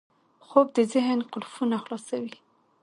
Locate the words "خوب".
0.47-0.67